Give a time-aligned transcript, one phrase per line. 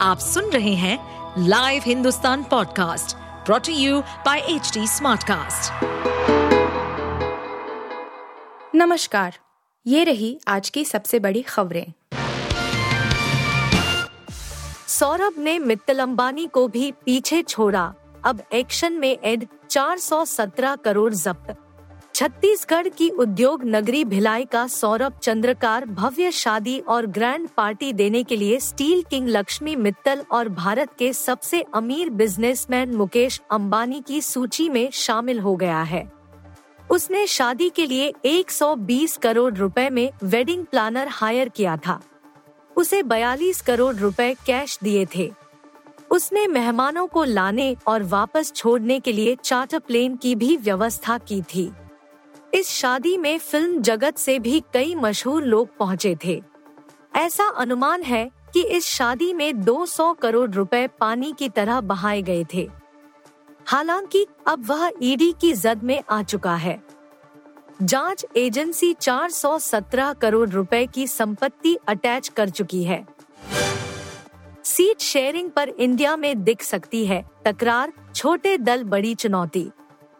[0.00, 0.98] आप सुन रहे हैं
[1.38, 5.72] live Hindustan podcast brought to you by H Smartcast.
[8.74, 9.38] नमस्कार,
[9.86, 11.92] ये रही आज की सबसे बड़ी खबरें।
[14.88, 17.94] सौरभ ने मित्तल अंबानी को भी पीछे छोड़ा।
[18.24, 21.65] अब एक्शन में एड 417 करोड़ जब्त।
[22.16, 28.36] छत्तीसगढ़ की उद्योग नगरी भिलाई का सौरभ चंद्रकार भव्य शादी और ग्रैंड पार्टी देने के
[28.36, 34.68] लिए स्टील किंग लक्ष्मी मित्तल और भारत के सबसे अमीर बिजनेसमैन मुकेश अंबानी की सूची
[34.68, 36.12] में शामिल हो गया है।
[36.90, 42.00] उसने शादी के लिए 120 करोड़ रुपए में वेडिंग प्लानर हायर किया था।
[42.76, 45.32] उसे 42 करोड़ रुपए कैश दिए थे।
[46.10, 51.42] उसने मेहमानों को लाने और वापस छोड़ने के लिए चार्टर प्लेन की भी व्यवस्था की
[51.42, 51.72] थी।
[52.56, 56.42] इस शादी में फ़िल्म जगत से भी कई मशहूर लोग पहुँचे थे।
[57.16, 62.46] ऐसा अनुमान है कि इस शादी में 200 करोड़ रुपए पानी की तरह बहाए गए
[62.54, 62.70] थे।
[63.66, 66.82] हालाँकि अब वह ईडी की जद में आ चुका है।
[67.82, 73.06] जाँच एजेंसी 417 करोड़ रुपए की संपत्ति अटैच कर चुकी है।
[74.64, 79.70] सीट शेयरिंग पर इंडिया में दिख सकती है। तकरार, छोटे दल, बड़ी चुनौती।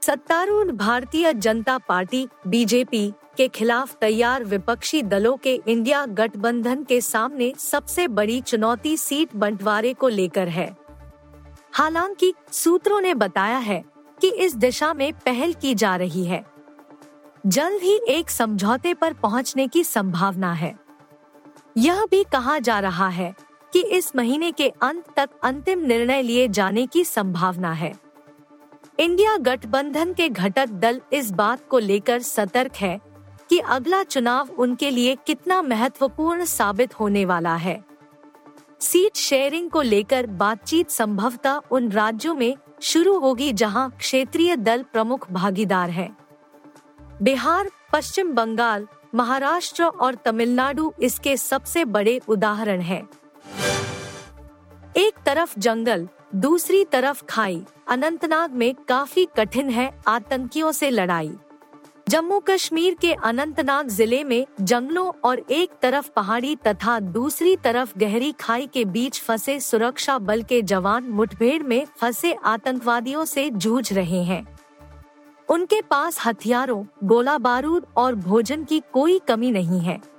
[0.06, 7.54] सत्तारूढ़ भारतीय जनता पार्टी, बीजेपी के खिलाफ तैयार विपक्षी दलों के इंडिया गठबंधन के सामने
[7.58, 10.76] सबसे बड़ी चुनौती सीट बंटवारे को लेकर है।
[11.72, 13.84] हालाँकि सूत्रों ने बताया है
[14.20, 16.46] कि इस दिशा में पहल की जा रही है।
[17.46, 20.78] जल्द ही एक समझौते पर पहुँचने की संभावना है।
[21.76, 23.34] यह भी कहा जा रहा है
[23.72, 28.05] कि इस महीने के अंत तक अंतिम निर्णय लिए जाने की संभावना है।
[28.98, 32.98] इंडिया गठबंधन के घटक दल इस बात को लेकर सतर्क है
[33.50, 37.82] कि अगला चुनाव उनके लिए कितना महत्वपूर्ण साबित होने वाला है
[38.80, 45.30] सीट शेयरिंग को लेकर बातचीत संभवतः उन राज्यों में शुरू होगी जहाँ क्षेत्रीय दल प्रमुख
[45.32, 46.16] भागीदार हैं।
[47.22, 53.08] बिहार, पश्चिम बंगाल, महाराष्ट्र और तमिलनाडु इसके सबसे बड़े उदाहरण हैं।
[54.96, 61.32] एक तरफ़ जंगल, दूसरी तरफ़ खाई। अनंतनाग में काफ़ी कठिन है आतंकियों से लड़ाई।
[62.08, 68.32] जम्मू कश्मीर के अनंतनाग ज़िले में जंगलों और एक तरफ़ पहाड़ी तथा दूसरी तरफ़ गहरी
[68.32, 74.22] खाई के बीच फंसे सुरक्षा बल के जवान मुठभेड़ में फंसे आतंकवादियों से जूझ रहे
[74.22, 74.44] हैं।
[75.48, 80.15] उनके पास हथियारों, गोला बारूद और भोजन की कोई कमी नहीं है।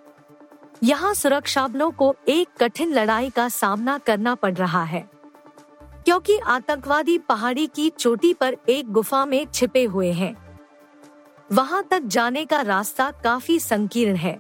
[0.82, 5.00] यहाँ सुरक्षा बलों को एक कठिन लड़ाई का सामना करना पड़ रहा है,
[6.06, 10.36] क्योंकि आतंकवादी पहाड़ी की चोटी पर एक गुफा में छिपे हुए हैं।
[11.50, 14.40] वहाँ तक जाने का रास्ता काफ़ी संकीर्ण है।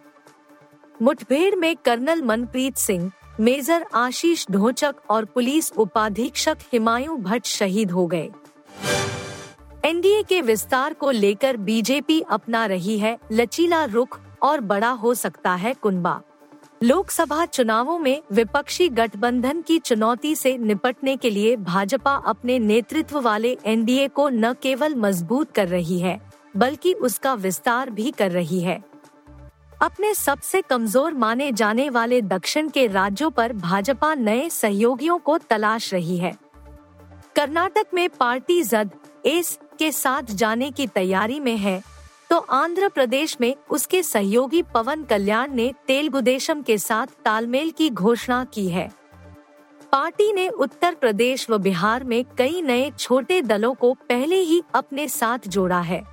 [1.01, 8.05] मुठभेड़ में कर्नल मनप्रीत सिंह, मेजर आशीष ढोचक और पुलिस उपाधीक्षक हिमायू भट्ट शहीद हो
[8.07, 8.29] गए।
[9.85, 15.53] एनडीए के विस्तार को लेकर बीजेपी अपना रही है लचीला रुख और बड़ा हो सकता
[15.55, 16.19] है कुनबा।
[16.83, 23.55] लोकसभा चुनावों में विपक्षी गठबंधन की चुनौती से निपटने के लिए भाजपा अपने नेतृत्व वाले
[23.65, 26.19] एनडीए को न केवल मज़बूत कर रही है,
[26.57, 28.77] बल्कि उसका विस्तार भी कर रही है।
[29.81, 35.93] अपने सबसे कमज़ोर माने जाने वाले दक्षिण के राज्यों पर भाजपा नए सहयोगियों को तलाश
[35.93, 36.35] रही है।
[37.35, 38.91] कर्नाटक में पार्टी जद
[39.25, 41.81] एस के साथ जाने की तैयारी में है
[42.29, 48.45] तो आंध्र प्रदेश में उसके सहयोगी पवन कल्याण ने तेलुगुदेशम के साथ तालमेल की घोषणा
[48.45, 48.91] की है।
[49.91, 55.07] पार्टी ने उत्तर प्रदेश व बिहार में कई नए छोटे दलों को पहले ही अपने
[55.07, 56.03] साथ जोड़ा है।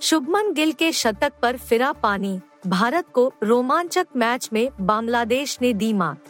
[0.00, 5.92] शुभमन गिल के शतक पर फिरा पानी, भारत को रोमांचक मैच में बांग्लादेश ने दी
[5.92, 6.24] मात।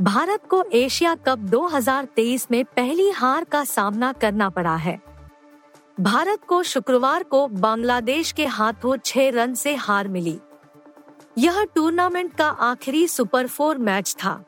[0.00, 5.15] भारत को एशिया कप 2023 में पहली हार का सामना करना पड़ा है।
[6.00, 10.38] भारत को शुक्रवार को बांग्लादेश के हाथों छह रन से हार मिली।
[11.38, 14.44] यह टूर्नामेंट का आखिरी सुपर फोर मैच था।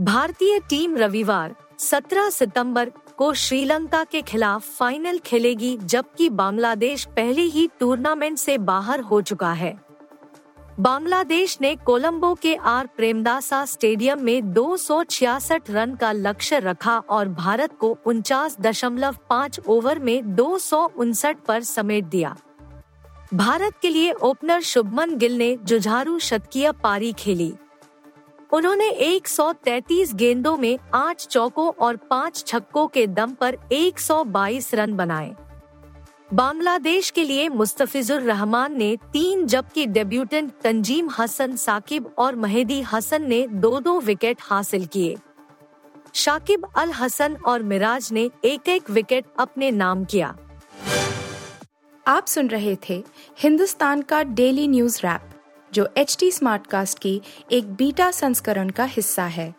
[0.00, 7.70] भारतीय टीम रविवार 17 सितंबर को श्रीलंका के खिलाफ फाइनल खेलेगी, जबकि बांग्लादेश पहले ही
[7.80, 9.85] टूर्नामेंट से बाहर हो चुका है।
[10.80, 16.98] बांग्लादेश ने कोलंबो के आर प्रेमदासा स्टेडियम में दो सौ छियासठ रन का लक्ष्य रखा
[16.98, 20.58] और भारत को उनचास दशमलव पाँच ओवर में दो
[21.48, 22.36] पर समेट दिया।
[23.34, 27.54] भारत के लिए ओपनर शुभमन गिल ने जुझारू शतकीय पारी खेली।
[28.52, 35.34] उन्होंने 133 गेंदों में आठ चौकों और पाँच छक्कों के दम पर 122 रन बनाए।
[36.34, 43.22] बांग्लादेश के लिए मुस्तफिजुर रहमान ने तीन जबकि डेब्यूटेंट तंजीम हसन, साकिब और महेदी हसन
[43.22, 45.16] ने दो दो विकेट हासिल किए।
[46.14, 50.36] शाकिब अल हसन और मिराज ने एक एक विकेट अपने नाम किया।
[52.06, 53.04] आप सुन रहे थे
[53.38, 55.30] हिंदुस्तान का डेली न्यूज़ रैप,
[55.72, 57.20] जो एच टी स्मार्टकास्ट की
[57.52, 59.54] एक बीटा संस्करण का हिस्सा है।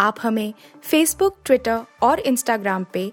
[0.00, 3.12] आप हमें फेसबुक ट्विटर और इंस्टाग्राम पे